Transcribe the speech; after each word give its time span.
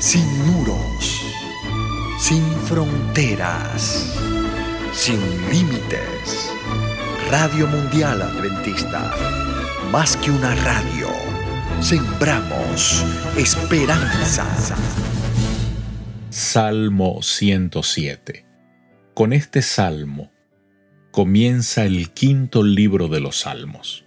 sin 0.00 0.26
muros, 0.46 1.20
sin 2.18 2.42
fronteras, 2.64 4.16
sin 4.94 5.20
límites. 5.50 6.50
Radio 7.30 7.66
Mundial 7.66 8.22
Adventista, 8.22 9.14
más 9.92 10.16
que 10.16 10.30
una 10.30 10.54
radio, 10.54 11.08
sembramos 11.82 13.04
esperanza. 13.36 14.46
Salmo 16.30 17.20
107. 17.20 18.46
Con 19.12 19.34
este 19.34 19.60
salmo 19.60 20.32
comienza 21.10 21.84
el 21.84 22.10
quinto 22.12 22.62
libro 22.62 23.08
de 23.08 23.20
los 23.20 23.40
salmos. 23.40 24.06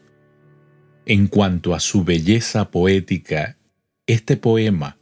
En 1.06 1.28
cuanto 1.28 1.76
a 1.76 1.80
su 1.80 2.04
belleza 2.04 2.72
poética, 2.72 3.60
este 4.08 4.38
poema 4.38 4.98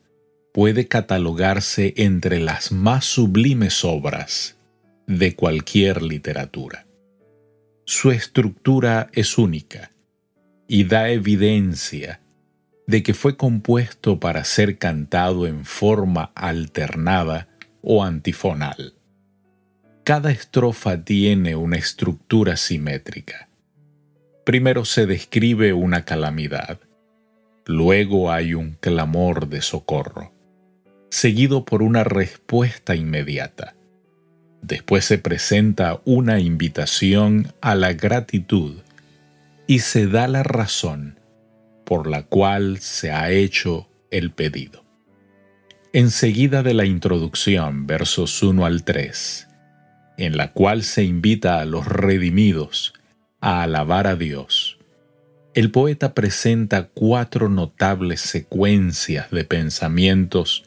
puede 0.51 0.87
catalogarse 0.87 1.93
entre 1.97 2.39
las 2.39 2.71
más 2.71 3.05
sublimes 3.05 3.85
obras 3.85 4.57
de 5.07 5.35
cualquier 5.35 6.01
literatura. 6.01 6.85
Su 7.85 8.11
estructura 8.11 9.09
es 9.13 9.37
única 9.37 9.91
y 10.67 10.83
da 10.85 11.09
evidencia 11.09 12.21
de 12.85 13.03
que 13.03 13.13
fue 13.13 13.37
compuesto 13.37 14.19
para 14.19 14.43
ser 14.43 14.77
cantado 14.77 15.47
en 15.47 15.63
forma 15.63 16.31
alternada 16.35 17.47
o 17.81 18.03
antifonal. 18.03 18.93
Cada 20.03 20.31
estrofa 20.31 21.03
tiene 21.03 21.55
una 21.55 21.77
estructura 21.77 22.57
simétrica. 22.57 23.49
Primero 24.45 24.83
se 24.83 25.05
describe 25.05 25.71
una 25.71 26.03
calamidad, 26.03 26.79
luego 27.65 28.31
hay 28.31 28.53
un 28.53 28.73
clamor 28.73 29.47
de 29.47 29.61
socorro 29.61 30.33
seguido 31.11 31.65
por 31.65 31.83
una 31.83 32.03
respuesta 32.03 32.95
inmediata. 32.95 33.75
Después 34.61 35.05
se 35.05 35.17
presenta 35.17 35.99
una 36.05 36.39
invitación 36.39 37.53
a 37.61 37.75
la 37.75 37.93
gratitud 37.93 38.77
y 39.67 39.79
se 39.79 40.07
da 40.07 40.27
la 40.27 40.41
razón 40.43 41.19
por 41.85 42.07
la 42.09 42.23
cual 42.23 42.79
se 42.79 43.11
ha 43.11 43.29
hecho 43.29 43.89
el 44.09 44.31
pedido. 44.31 44.85
Enseguida 45.91 46.63
de 46.63 46.73
la 46.73 46.85
introducción, 46.85 47.85
versos 47.85 48.41
1 48.41 48.65
al 48.65 48.83
3, 48.83 49.47
en 50.17 50.37
la 50.37 50.53
cual 50.53 50.83
se 50.83 51.03
invita 51.03 51.59
a 51.59 51.65
los 51.65 51.85
redimidos 51.85 52.93
a 53.41 53.63
alabar 53.63 54.07
a 54.07 54.15
Dios, 54.15 54.77
el 55.53 55.71
poeta 55.71 56.13
presenta 56.13 56.87
cuatro 56.87 57.49
notables 57.49 58.21
secuencias 58.21 59.29
de 59.31 59.43
pensamientos 59.43 60.63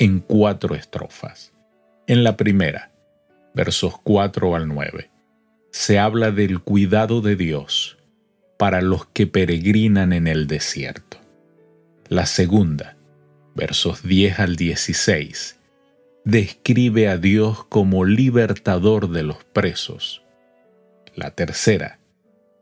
en 0.00 0.20
cuatro 0.20 0.76
estrofas. 0.76 1.52
En 2.06 2.22
la 2.22 2.36
primera, 2.36 2.92
versos 3.52 3.94
4 4.04 4.54
al 4.54 4.68
9, 4.68 5.10
se 5.72 5.98
habla 5.98 6.30
del 6.30 6.60
cuidado 6.60 7.20
de 7.20 7.34
Dios 7.34 7.98
para 8.58 8.80
los 8.80 9.06
que 9.06 9.26
peregrinan 9.26 10.12
en 10.12 10.28
el 10.28 10.46
desierto. 10.46 11.18
La 12.08 12.26
segunda, 12.26 12.96
versos 13.56 14.04
10 14.04 14.38
al 14.38 14.54
16, 14.54 15.58
describe 16.24 17.08
a 17.08 17.16
Dios 17.16 17.64
como 17.64 18.04
libertador 18.04 19.10
de 19.10 19.24
los 19.24 19.42
presos. 19.42 20.22
La 21.16 21.32
tercera, 21.32 21.98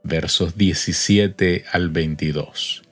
versos 0.03 0.57
17 0.57 1.67
al 1.71 1.91
22, 1.91 2.83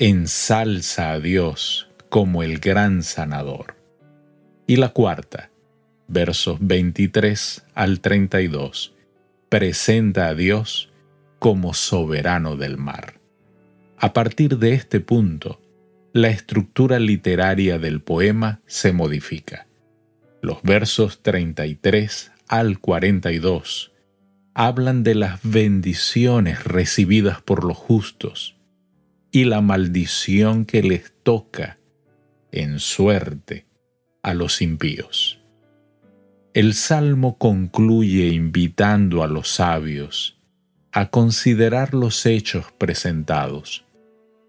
ensalza 0.00 1.12
a 1.12 1.20
Dios 1.20 1.88
como 2.08 2.42
el 2.42 2.58
gran 2.58 3.04
sanador. 3.04 3.75
Y 4.68 4.76
la 4.76 4.88
cuarta, 4.88 5.50
versos 6.08 6.58
23 6.60 7.64
al 7.74 8.00
32, 8.00 8.94
presenta 9.48 10.26
a 10.26 10.34
Dios 10.34 10.90
como 11.38 11.72
soberano 11.72 12.56
del 12.56 12.76
mar. 12.76 13.20
A 13.96 14.12
partir 14.12 14.58
de 14.58 14.72
este 14.72 14.98
punto, 14.98 15.60
la 16.12 16.28
estructura 16.28 16.98
literaria 16.98 17.78
del 17.78 18.00
poema 18.00 18.60
se 18.66 18.92
modifica. 18.92 19.68
Los 20.42 20.62
versos 20.62 21.22
33 21.22 22.32
al 22.48 22.80
42 22.80 23.92
hablan 24.52 25.04
de 25.04 25.14
las 25.14 25.38
bendiciones 25.44 26.64
recibidas 26.64 27.40
por 27.40 27.62
los 27.62 27.76
justos 27.76 28.56
y 29.30 29.44
la 29.44 29.60
maldición 29.60 30.64
que 30.64 30.82
les 30.82 31.12
toca 31.22 31.78
en 32.50 32.80
suerte 32.80 33.65
a 34.26 34.34
los 34.34 34.60
impíos. 34.60 35.38
El 36.52 36.74
salmo 36.74 37.38
concluye 37.38 38.26
invitando 38.26 39.22
a 39.22 39.28
los 39.28 39.48
sabios 39.48 40.40
a 40.90 41.10
considerar 41.10 41.94
los 41.94 42.26
hechos 42.26 42.66
presentados 42.76 43.84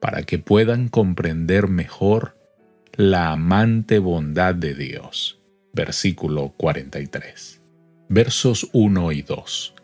para 0.02 0.24
que 0.24 0.40
puedan 0.40 0.90
comprender 0.90 1.68
mejor 1.68 2.40
la 2.94 3.32
amante 3.32 4.00
bondad 4.00 4.56
de 4.56 4.74
Dios. 4.74 5.40
Versículo 5.74 6.56
43. 6.58 7.62
Versos 8.10 8.70
1 8.74 9.12
y 9.12 9.22
2. 9.22 9.76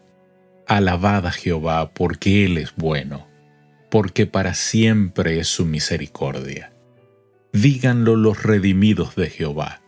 Alabad 0.65 1.27
a 1.27 1.31
Jehová 1.31 1.93
porque 1.93 2.45
Él 2.45 2.57
es 2.57 2.73
bueno, 2.75 3.27
porque 3.91 4.25
para 4.25 4.55
siempre 4.55 5.37
es 5.37 5.49
su 5.49 5.67
misericordia. 5.67 6.73
Díganlo 7.51 8.15
los 8.15 8.41
redimidos 8.41 9.15
de 9.15 9.29
Jehová 9.29 9.82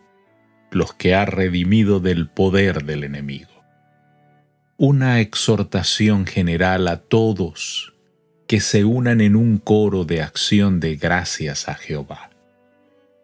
los 0.70 0.94
que 0.94 1.14
ha 1.14 1.24
redimido 1.24 2.00
del 2.00 2.28
poder 2.28 2.84
del 2.84 3.04
enemigo. 3.04 3.50
Una 4.76 5.20
exhortación 5.20 6.26
general 6.26 6.88
a 6.88 6.98
todos 6.98 7.94
que 8.46 8.60
se 8.60 8.84
unan 8.84 9.20
en 9.20 9.36
un 9.36 9.58
coro 9.58 10.04
de 10.04 10.22
acción 10.22 10.80
de 10.80 10.96
gracias 10.96 11.68
a 11.68 11.74
Jehová. 11.74 12.30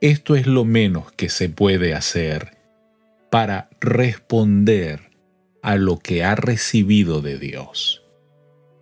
Esto 0.01 0.35
es 0.35 0.47
lo 0.47 0.65
menos 0.65 1.13
que 1.13 1.29
se 1.29 1.49
puede 1.49 1.95
hacer 1.95 2.57
para 3.31 3.71
responder 3.81 5.13
a 5.63 5.77
lo 5.77 5.99
que 5.99 6.25
ha 6.25 6.35
recibido 6.35 7.21
de 7.21 7.39
Dios. 7.39 8.03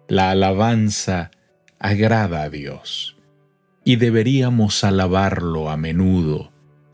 La 0.09 0.31
alabanza 0.31 1.31
agrada 1.79 2.43
a 2.43 2.51
Dios 2.51 3.17
y 3.85 3.97
deberíamos 3.97 4.83
alabarlo 4.83 5.71
a 5.71 5.77
menudo 5.77 6.53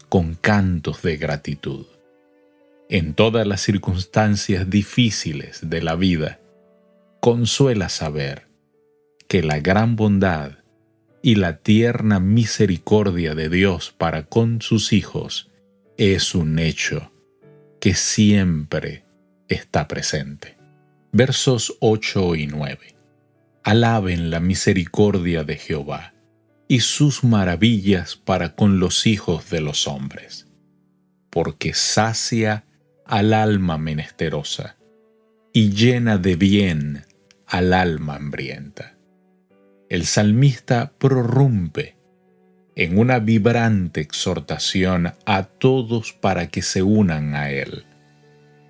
con 0.09 0.35
cantos 0.35 1.03
de 1.03 1.17
gratitud. 1.17 1.87
En 2.89 3.15
todas 3.15 3.47
las 3.47 3.61
circunstancias 3.61 4.71
difíciles 4.71 5.69
de 5.69 5.83
la 5.83 5.97
vida, 5.97 6.41
consuela 7.21 7.89
saber 7.89 8.47
que 9.29 9.43
la 9.43 9.59
gran 9.59 9.97
bondad 9.97 10.53
y 11.23 11.35
la 11.35 11.59
tierna 11.59 12.21
misericordia 12.21 13.35
de 13.35 13.49
Dios 13.49 13.93
para 13.97 14.27
con 14.27 14.63
sus 14.63 14.93
hijos 14.93 15.51
es 15.97 16.35
un 16.35 16.59
hecho 16.59 17.11
que 17.81 17.95
siempre 17.95 19.05
está 19.49 19.89
presente. 19.89 20.57
Versos 21.11 21.77
8 21.81 22.37
y 22.37 22.47
9. 22.47 22.79
Alaben 23.65 24.31
la 24.31 24.39
misericordia 24.39 25.43
de 25.43 25.57
Jehová 25.57 26.16
y 26.69 26.81
sus 26.81 27.25
maravillas 27.25 28.17
para 28.17 28.55
con 28.55 28.81
los 28.81 29.07
hijos 29.07 29.51
de 29.51 29.61
los 29.61 29.87
hombres, 29.87 30.47
porque 31.31 31.75
sacia 31.75 32.65
al 33.05 33.33
alma 33.33 33.79
menesterosa 33.79 34.77
y 35.53 35.71
llena 35.71 36.19
de 36.19 36.37
bien 36.37 37.05
al 37.47 37.73
alma 37.73 38.17
hambrienta. 38.17 38.97
El 39.89 40.05
salmista 40.05 40.93
prorrumpe 40.99 41.97
en 42.75 42.99
una 42.99 43.21
vibrante 43.21 44.01
exhortación 44.01 45.15
a 45.25 45.45
todos 45.45 46.13
para 46.13 46.49
que 46.49 46.61
se 46.61 46.83
unan 46.83 47.35
a 47.35 47.51
él, 47.51 47.85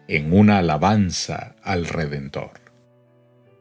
en 0.07 0.33
una 0.33 0.59
alabanza 0.59 1.57
al 1.63 1.87
Redentor. 1.87 2.61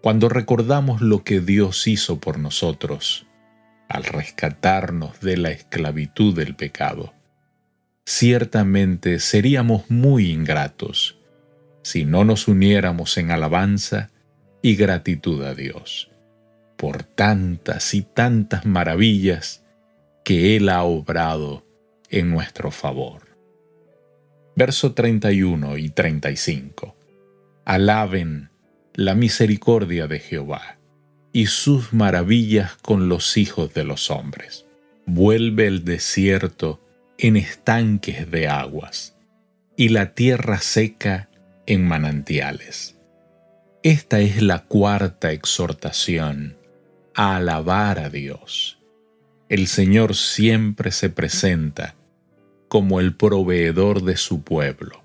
Cuando 0.01 0.30
recordamos 0.30 1.01
lo 1.01 1.24
que 1.24 1.39
Dios 1.39 1.88
hizo 1.88 2.19
por 2.19 2.38
nosotros, 2.38 3.25
al 3.87 4.03
rescatarnos 4.03 5.19
de 5.21 5.37
la 5.37 5.51
esclavitud 5.51 6.35
del 6.35 6.55
pecado. 6.55 7.13
Ciertamente 8.05 9.19
seríamos 9.19 9.89
muy 9.89 10.31
ingratos 10.31 11.17
si 11.81 12.05
no 12.05 12.23
nos 12.23 12.47
uniéramos 12.47 13.17
en 13.17 13.31
alabanza 13.31 14.09
y 14.61 14.75
gratitud 14.75 15.43
a 15.43 15.53
Dios 15.53 16.09
por 16.77 17.03
tantas 17.03 17.93
y 17.93 18.01
tantas 18.01 18.65
maravillas 18.65 19.63
que 20.23 20.55
Él 20.55 20.69
ha 20.69 20.83
obrado 20.83 21.65
en 22.09 22.31
nuestro 22.31 22.71
favor. 22.71 23.23
Verso 24.55 24.93
31 24.93 25.77
y 25.77 25.89
35. 25.89 26.95
Alaben 27.65 28.49
la 28.93 29.15
misericordia 29.15 30.07
de 30.07 30.19
Jehová 30.19 30.77
y 31.35 31.47
sus 31.47 31.91
maravillas 31.91 32.77
con 32.77 33.09
los 33.09 33.35
hijos 33.35 33.73
de 33.73 33.83
los 33.83 34.09
hombres. 34.09 34.65
Vuelve 35.05 35.67
el 35.67 35.83
desierto 35.83 36.81
en 37.17 37.35
estanques 37.35 38.31
de 38.31 38.47
aguas, 38.47 39.17
y 39.75 39.89
la 39.89 40.13
tierra 40.13 40.61
seca 40.61 41.29
en 41.65 41.85
manantiales. 41.85 42.95
Esta 43.83 44.21
es 44.21 44.41
la 44.41 44.63
cuarta 44.63 45.33
exhortación, 45.33 46.55
alabar 47.13 47.99
a 47.99 48.09
Dios. 48.09 48.79
El 49.49 49.67
Señor 49.67 50.15
siempre 50.15 50.93
se 50.93 51.09
presenta 51.09 51.95
como 52.69 53.01
el 53.01 53.13
proveedor 53.13 54.03
de 54.03 54.15
su 54.15 54.41
pueblo. 54.41 55.03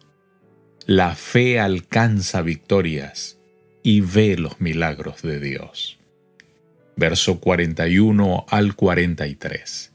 La 0.86 1.16
fe 1.16 1.58
alcanza 1.58 2.40
victorias 2.42 3.40
y 3.82 4.00
ve 4.00 4.36
los 4.36 4.60
milagros 4.60 5.22
de 5.22 5.40
Dios. 5.40 5.99
Verso 7.00 7.40
41 7.40 8.44
al 8.50 8.76
43. 8.76 9.94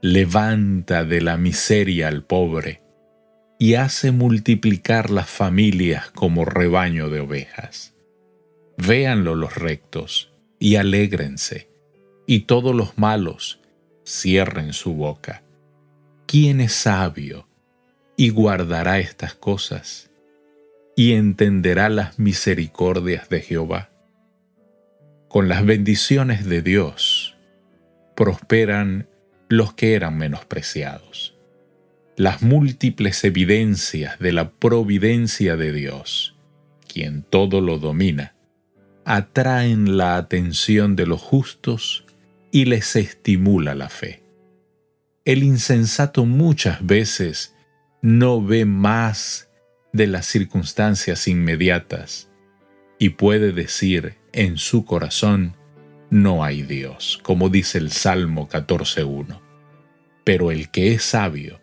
Levanta 0.00 1.04
de 1.04 1.20
la 1.20 1.36
miseria 1.36 2.08
al 2.08 2.24
pobre 2.24 2.80
y 3.58 3.74
hace 3.74 4.12
multiplicar 4.12 5.10
las 5.10 5.28
familias 5.28 6.10
como 6.10 6.46
rebaño 6.46 7.10
de 7.10 7.20
ovejas. 7.20 7.94
Véanlo 8.78 9.34
los 9.34 9.56
rectos 9.56 10.32
y 10.58 10.76
alégrense, 10.76 11.68
y 12.26 12.40
todos 12.46 12.74
los 12.74 12.96
malos 12.96 13.60
cierren 14.02 14.72
su 14.72 14.94
boca. 14.94 15.42
¿Quién 16.24 16.62
es 16.62 16.72
sabio 16.72 17.46
y 18.16 18.30
guardará 18.30 19.00
estas 19.00 19.34
cosas 19.34 20.10
y 20.96 21.12
entenderá 21.12 21.90
las 21.90 22.18
misericordias 22.18 23.28
de 23.28 23.42
Jehová? 23.42 23.91
Con 25.32 25.48
las 25.48 25.64
bendiciones 25.64 26.44
de 26.44 26.60
Dios 26.60 27.38
prosperan 28.14 29.08
los 29.48 29.72
que 29.72 29.94
eran 29.94 30.18
menospreciados. 30.18 31.38
Las 32.18 32.42
múltiples 32.42 33.24
evidencias 33.24 34.18
de 34.18 34.32
la 34.34 34.50
providencia 34.50 35.56
de 35.56 35.72
Dios, 35.72 36.36
quien 36.86 37.22
todo 37.22 37.62
lo 37.62 37.78
domina, 37.78 38.34
atraen 39.06 39.96
la 39.96 40.18
atención 40.18 40.96
de 40.96 41.06
los 41.06 41.22
justos 41.22 42.04
y 42.50 42.66
les 42.66 42.94
estimula 42.94 43.74
la 43.74 43.88
fe. 43.88 44.22
El 45.24 45.44
insensato 45.44 46.26
muchas 46.26 46.84
veces 46.84 47.54
no 48.02 48.44
ve 48.44 48.66
más 48.66 49.48
de 49.94 50.08
las 50.08 50.26
circunstancias 50.26 51.26
inmediatas 51.26 52.28
y 52.98 53.08
puede 53.08 53.52
decir 53.52 54.20
en 54.32 54.58
su 54.58 54.84
corazón, 54.84 55.56
no 56.10 56.44
hay 56.44 56.62
Dios, 56.62 57.18
como 57.22 57.48
dice 57.48 57.78
el 57.78 57.90
Salmo 57.90 58.48
14.1. 58.48 59.40
Pero 60.24 60.50
el 60.50 60.70
que 60.70 60.92
es 60.92 61.02
sabio 61.02 61.60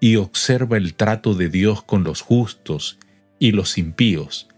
y 0.00 0.16
observa 0.16 0.76
el 0.76 0.94
trato 0.94 1.34
de 1.34 1.48
Dios 1.48 1.82
con 1.82 2.04
los 2.04 2.20
justos 2.20 2.98
y 3.38 3.52
los 3.52 3.78
impíos, 3.78 4.48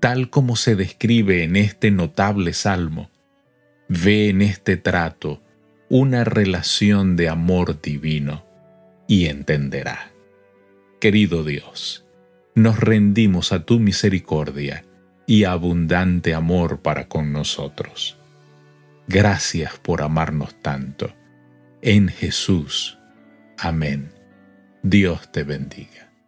tal 0.00 0.30
como 0.30 0.56
se 0.56 0.76
describe 0.76 1.44
en 1.44 1.56
este 1.56 1.90
notable 1.90 2.52
salmo, 2.52 3.10
ve 3.88 4.30
en 4.30 4.42
este 4.42 4.76
trato 4.76 5.42
una 5.88 6.24
relación 6.24 7.16
de 7.16 7.28
amor 7.28 7.80
divino 7.82 8.46
y 9.06 9.26
entenderá. 9.26 10.12
Querido 11.00 11.44
Dios, 11.44 12.06
nos 12.54 12.78
rendimos 12.78 13.52
a 13.52 13.64
tu 13.64 13.78
misericordia 13.78 14.84
y 15.30 15.44
abundante 15.44 16.34
amor 16.34 16.80
para 16.80 17.06
con 17.06 17.32
nosotros. 17.32 18.18
Gracias 19.06 19.78
por 19.78 20.02
amarnos 20.02 20.60
tanto. 20.60 21.14
En 21.82 22.08
Jesús. 22.08 22.98
Amén. 23.56 24.12
Dios 24.82 25.30
te 25.30 25.44
bendiga. 25.44 26.09